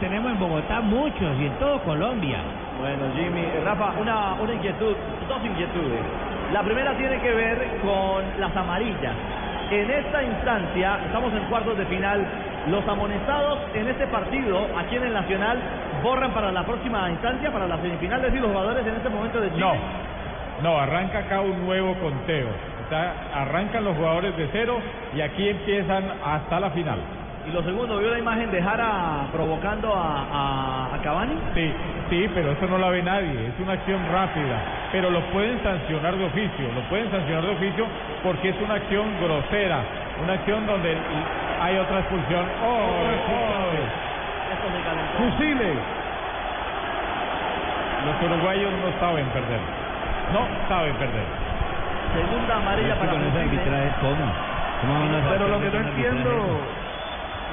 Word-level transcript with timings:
tenemos 0.00 0.32
en 0.32 0.38
Bogotá, 0.38 0.80
muchos, 0.80 1.38
y 1.40 1.46
en 1.46 1.52
todo 1.58 1.80
Colombia. 1.82 2.38
Bueno, 2.80 3.04
Jimmy, 3.16 3.40
eh, 3.40 3.62
Rafa, 3.64 3.94
una, 4.00 4.34
una 4.34 4.54
inquietud, 4.54 4.94
dos 5.28 5.44
inquietudes. 5.44 6.00
La 6.52 6.62
primera 6.62 6.96
tiene 6.96 7.18
que 7.20 7.32
ver 7.32 7.80
con 7.82 8.22
las 8.40 8.54
amarillas. 8.56 9.14
En 9.70 9.90
esta 9.90 10.22
instancia, 10.22 11.00
estamos 11.06 11.32
en 11.32 11.44
cuartos 11.44 11.76
de 11.78 11.86
final, 11.86 12.24
los 12.68 12.86
amonestados 12.86 13.58
en 13.74 13.88
este 13.88 14.06
partido, 14.08 14.66
aquí 14.78 14.96
en 14.96 15.04
el 15.04 15.12
Nacional, 15.14 15.58
borran 16.02 16.32
para 16.32 16.52
la 16.52 16.64
próxima 16.64 17.10
instancia, 17.10 17.50
para 17.50 17.66
la 17.66 17.78
semifinal, 17.78 18.20
es 18.20 18.26
decir, 18.26 18.40
los 18.40 18.50
jugadores 18.50 18.86
en 18.86 18.94
este 18.94 19.08
momento 19.08 19.40
de 19.40 19.50
Chile. 19.50 19.60
No, 19.60 19.74
no, 20.62 20.78
arranca 20.78 21.20
acá 21.20 21.40
un 21.40 21.64
nuevo 21.64 21.94
conteo. 21.94 22.48
O 22.84 22.88
sea, 22.90 23.14
arrancan 23.34 23.84
los 23.84 23.96
jugadores 23.96 24.36
de 24.36 24.48
cero 24.52 24.78
y 25.16 25.22
aquí 25.22 25.48
empiezan 25.48 26.04
hasta 26.24 26.60
la 26.60 26.70
final. 26.70 26.98
Y 27.46 27.52
lo 27.52 27.62
segundo, 27.62 27.98
¿vio 27.98 28.10
la 28.10 28.18
imagen 28.18 28.50
de 28.50 28.62
Jara 28.62 29.28
provocando 29.30 29.92
a, 29.94 30.24
a, 30.32 30.94
a 30.94 30.98
Cavani? 31.02 31.36
Sí, 31.54 31.72
sí, 32.08 32.30
pero 32.34 32.52
eso 32.52 32.66
no 32.66 32.78
la 32.78 32.88
ve 32.88 33.02
nadie, 33.02 33.48
es 33.48 33.60
una 33.60 33.74
acción 33.74 34.00
rápida. 34.10 34.56
Pero 34.92 35.10
lo 35.10 35.20
pueden 35.30 35.62
sancionar 35.62 36.16
de 36.16 36.24
oficio, 36.24 36.72
lo 36.74 36.80
pueden 36.88 37.10
sancionar 37.10 37.44
de 37.44 37.50
oficio 37.52 37.86
porque 38.22 38.48
es 38.48 38.56
una 38.64 38.74
acción 38.74 39.04
grosera, 39.20 39.84
una 40.22 40.32
acción 40.32 40.66
donde 40.66 40.96
hay 41.60 41.76
otra 41.76 41.98
expulsión. 42.00 42.46
¡Oh! 42.64 43.12
oh! 43.28 44.04
¡Fusiles! 45.18 45.76
Los 48.06 48.22
uruguayos 48.22 48.72
no 48.72 49.00
saben 49.00 49.26
perder. 49.28 49.60
No 50.32 50.48
saben 50.68 50.94
perder. 50.96 51.26
Segunda 52.14 52.56
amarilla 52.56 52.98
para 52.98 53.12
Fusiles. 53.12 53.92
¿cómo? 54.00 54.32
¿Cómo 54.80 55.00
van 55.00 55.14
a 55.14 55.30
Pero 55.30 55.48
lo 55.48 55.60
que 55.60 55.70
no 55.70 55.78
entiendo, 55.88 56.30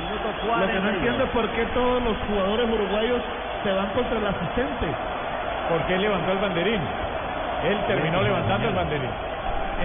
Minuto 0.02 0.26
lo 0.28 0.34
que 0.34 0.48
no 0.48 0.82
42. 0.82 0.94
entiendo 0.96 1.24
es 1.24 1.32
por 1.32 1.48
qué 1.50 1.66
todos 1.74 2.02
los 2.04 2.16
jugadores 2.28 2.66
uruguayos 2.70 3.22
se 3.64 3.72
van 3.72 3.88
contra 3.94 4.18
el 4.18 4.26
asistente. 4.26 4.88
Porque 5.70 5.96
él 5.96 6.02
levantó 6.02 6.32
el 6.32 6.40
banderín. 6.40 6.82
Él 7.64 7.78
terminó 7.88 8.22
levantando 8.22 8.70
el 8.70 8.76
banderín. 8.76 9.14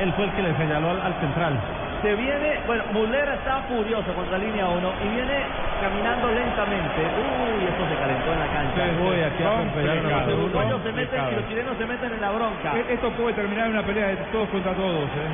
Él 0.00 0.12
fue 0.14 0.24
el 0.24 0.32
que 0.32 0.42
le 0.42 0.56
señaló 0.56 0.90
al, 0.90 1.00
al 1.00 1.14
central. 1.20 1.54
Se 2.02 2.14
viene, 2.14 2.60
bueno, 2.66 2.84
Muller 2.92 3.28
está 3.40 3.62
furioso 3.68 4.12
contra 4.12 4.36
línea 4.38 4.68
1 4.68 4.78
y 4.78 5.08
viene 5.16 5.36
caminando 5.80 6.28
lentamente. 6.28 7.00
Uy, 7.00 7.64
esto 7.64 7.82
se 7.88 7.96
calentó 7.96 8.32
en 8.32 8.40
la 8.40 8.48
cancha. 8.52 8.80
voy 9.00 9.20
aquí 9.20 9.42
a. 9.42 10.26
Los 10.26 10.38
uruguayos 10.38 10.80
se 10.82 10.92
meten 10.92 11.20
y 11.32 11.34
los 11.36 11.48
chilenos 11.48 11.76
se 11.78 11.86
meten 11.86 12.12
en 12.12 12.20
la 12.20 12.30
bronca. 12.32 12.76
E-, 12.76 12.94
Esto 12.94 13.10
puede 13.12 13.34
terminar 13.34 13.66
en 13.66 13.72
una 13.72 13.82
pelea 13.82 14.08
de 14.08 14.16
todos 14.32 14.48
contra 14.48 14.72
todos. 14.72 15.04
¿eh? 15.04 15.28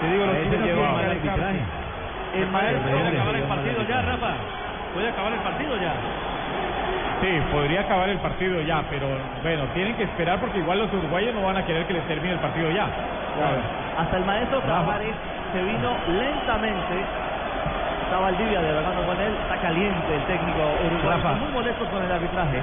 Te 0.00 0.06
digo, 0.12 0.26
los 0.26 0.36
chilenos 0.42 1.87
El 2.34 2.46
maestro 2.50 2.90
Puede 2.90 3.08
acabar 3.08 3.36
el 3.36 3.42
partido 3.44 3.82
ya, 3.88 4.02
Rafa. 4.02 4.32
Puede 4.94 5.08
acabar 5.08 5.32
el 5.32 5.40
partido 5.40 5.76
ya. 5.76 5.92
Sí, 7.20 7.40
podría 7.50 7.80
acabar 7.80 8.08
el 8.08 8.18
partido 8.18 8.60
ya, 8.62 8.82
pero 8.88 9.06
bueno, 9.42 9.64
tienen 9.74 9.94
que 9.96 10.04
esperar 10.04 10.38
porque 10.38 10.58
igual 10.58 10.78
los 10.78 10.92
uruguayos 10.92 11.34
no 11.34 11.42
van 11.42 11.56
a 11.56 11.66
querer 11.66 11.84
que 11.86 11.94
les 11.94 12.06
termine 12.06 12.34
el 12.34 12.40
partido 12.40 12.70
ya. 12.70 12.86
Hasta 13.98 14.16
el 14.16 14.24
maestro 14.24 14.60
Tavares 14.60 15.14
se 15.52 15.62
vino 15.62 15.96
lentamente. 16.06 16.94
Está 18.04 18.20
Valdivia 18.20 18.60
dialogando 18.60 19.02
con 19.04 19.20
él. 19.20 19.32
Está 19.42 19.56
caliente 19.60 20.14
el 20.14 20.22
técnico 20.24 20.62
uruguayo. 20.86 21.10
Rafa. 21.10 21.32
Muy 21.34 21.52
molestos 21.52 21.88
con 21.88 22.02
el 22.02 22.12
arbitraje. 22.12 22.62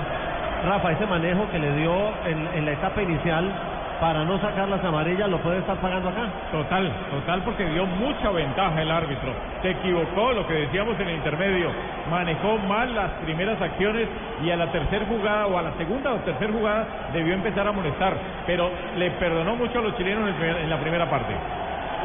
Rafa, 0.66 0.92
ese 0.92 1.06
manejo 1.06 1.50
que 1.52 1.60
le 1.60 1.72
dio 1.74 1.94
en, 2.26 2.48
en 2.56 2.66
la 2.66 2.72
etapa 2.72 3.02
inicial 3.02 3.52
para 4.00 4.24
no 4.26 4.40
sacar 4.40 4.68
las 4.68 4.84
amarillas 4.84 5.30
lo 5.30 5.38
puede 5.40 5.60
estar 5.60 5.78
pagando 5.78 6.10
acá. 6.10 6.24
Total, 6.52 6.92
total, 7.12 7.42
porque 7.44 7.66
dio 7.66 7.86
mucha 7.86 8.30
ventaja 8.32 8.82
el 8.82 8.92
árbitro. 8.92 9.32
Se 9.62 9.72
equivocó, 9.72 10.32
lo 10.34 10.46
que 10.48 10.54
decíamos 10.54 11.00
en 11.00 11.08
el 11.10 11.16
intermedio. 11.16 11.70
Manejó 12.10 12.58
mal 12.58 12.94
las 12.94 13.12
primeras 13.24 13.62
acciones 13.62 14.08
y 14.44 14.52
a 14.52 14.58
la 14.58 14.68
tercera 14.72 15.06
jugada 15.08 15.48
o 15.48 15.58
a 15.58 15.62
la 15.62 15.72
segunda 15.78 16.14
o 16.14 16.18
tercera 16.18 16.52
jugada 16.52 16.86
debió 17.14 17.34
empezar 17.34 17.68
a 17.68 17.72
molestar. 17.72 18.14
Pero 18.46 18.70
le 18.98 19.12
perdonó 19.12 19.56
mucho 19.56 19.80
a 19.80 19.82
los 19.82 19.96
chilenos 19.98 20.22
en, 20.24 20.28
el 20.30 20.34
primer- 20.36 20.58
en 20.58 20.70
la 20.70 20.78
primera 20.78 21.10
parte. 21.10 21.34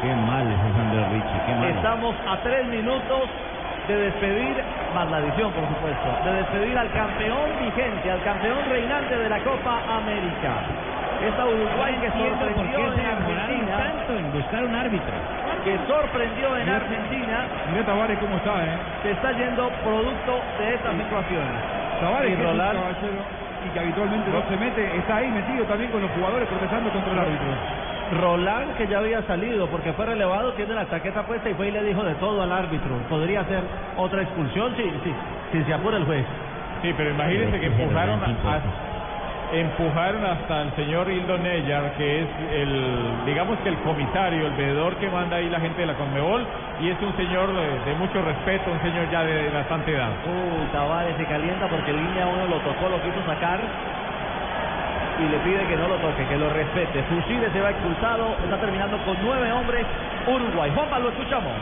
Qué 0.01 0.07
mal 0.15 0.47
ese 0.47 0.73
Sandro 0.75 1.05
Richie, 1.11 1.45
qué 1.45 1.53
mal. 1.53 1.69
Estamos 1.69 2.15
a 2.27 2.37
tres 2.41 2.65
minutos 2.67 3.21
de 3.91 4.05
despedir, 4.11 4.55
más 4.95 5.09
la 5.09 5.19
edición 5.19 5.51
por 5.53 5.67
supuesto, 5.67 6.07
de 6.25 6.31
despedir 6.37 6.77
al 6.77 6.91
campeón 6.93 7.49
vigente, 7.59 8.11
al 8.11 8.23
campeón 8.23 8.57
reinante 8.69 9.17
de 9.17 9.29
la 9.29 9.39
Copa 9.43 9.81
América. 9.97 10.53
Esta 11.21 11.45
Uruguay 11.45 11.93
que 12.01 12.09
por 12.11 12.27
sorprendió 12.29 12.79
qué 12.79 12.95
se 12.95 13.01
en 13.01 13.07
Argentina, 13.07 13.77
tanto 13.77 14.17
en 14.17 14.33
buscar 14.33 14.63
un 14.63 14.75
árbitro. 14.75 15.13
que 15.63 15.77
sorprendió 15.87 16.57
en 16.57 16.69
Argentina, 16.69 17.45
Mira 17.71 17.83
Tavares 17.85 18.17
cómo 18.19 18.37
está, 18.37 18.65
¿eh? 18.65 18.77
se 19.03 19.11
está 19.11 19.31
yendo 19.33 19.69
producto 19.83 20.41
de 20.57 20.73
estas 20.73 20.95
situaciones. 20.97 21.53
Tavares, 22.01 22.31
Y 22.31 22.35
que 22.35 22.41
es 22.41 22.47
un 22.49 22.57
Roland- 22.57 22.73
caballero 22.79 23.25
y 23.61 23.69
que 23.69 23.79
habitualmente 23.79 24.31
no 24.31 24.41
se 24.49 24.57
mete, 24.57 24.97
está 24.97 25.17
ahí 25.17 25.29
metido 25.29 25.65
también 25.65 25.91
con 25.91 26.01
los 26.01 26.09
jugadores 26.11 26.47
protestando 26.49 26.89
contra 26.89 27.13
el 27.13 27.19
árbitro. 27.19 27.80
Roland, 28.11 28.75
que 28.77 28.87
ya 28.87 28.99
había 28.99 29.21
salido 29.23 29.67
porque 29.67 29.93
fue 29.93 30.05
relevado, 30.05 30.53
tiene 30.53 30.73
la 30.73 30.85
taqueta 30.85 31.23
puesta 31.25 31.49
y 31.49 31.53
fue 31.53 31.69
y 31.69 31.71
le 31.71 31.83
dijo 31.83 32.03
de 32.03 32.15
todo 32.15 32.41
al 32.41 32.51
árbitro. 32.51 32.97
Podría 33.09 33.43
ser 33.45 33.63
otra 33.95 34.21
expulsión 34.23 34.75
si, 34.75 34.83
si, 34.83 35.15
si 35.51 35.63
se 35.63 35.73
apura 35.73 35.97
el 35.97 36.05
juez. 36.05 36.25
Sí, 36.81 36.93
pero 36.97 37.11
imagínense 37.11 37.59
que 37.59 37.67
empujaron 37.67 38.21
a- 38.23 38.61
empujaron 39.53 40.23
hasta 40.25 40.61
el 40.61 40.71
señor 40.75 41.11
Hildo 41.11 41.37
Neyar, 41.37 41.91
que 41.97 42.21
es 42.21 42.27
el, 42.53 43.25
digamos 43.25 43.57
que 43.59 43.69
el 43.69 43.77
comisario, 43.79 44.47
el 44.47 44.53
veedor 44.53 44.95
que 44.95 45.09
manda 45.09 45.37
ahí 45.37 45.49
la 45.49 45.59
gente 45.59 45.81
de 45.81 45.87
la 45.87 45.95
Conmebol, 45.95 46.45
y 46.79 46.89
es 46.89 47.01
un 47.01 47.15
señor 47.17 47.53
de, 47.53 47.79
de 47.91 47.95
mucho 47.95 48.21
respeto, 48.21 48.71
un 48.71 48.81
señor 48.81 49.09
ya 49.09 49.23
de 49.23 49.49
bastante 49.49 49.93
edad. 49.93 50.11
Uy, 50.25 50.67
Tavares 50.71 51.17
se 51.17 51.25
calienta 51.25 51.67
porque 51.67 51.91
línea 51.93 52.27
uno 52.27 52.47
lo 52.47 52.59
tocó, 52.59 52.87
lo 52.89 53.01
quiso 53.01 53.23
sacar 53.25 53.59
y 55.21 55.29
le 55.29 55.37
pide 55.39 55.67
que 55.67 55.75
no 55.75 55.87
lo 55.87 55.95
toque, 55.97 56.25
que 56.27 56.37
lo 56.37 56.49
respete. 56.49 57.03
Fusiles 57.03 57.51
se 57.51 57.61
va 57.61 57.71
expulsado, 57.71 58.35
está 58.43 58.59
terminando 58.59 58.97
con 59.05 59.17
nueve 59.21 59.51
hombres 59.51 59.85
Uruguay. 60.27 60.71
Juanpa, 60.73 60.99
lo 60.99 61.09
escuchamos. 61.09 61.53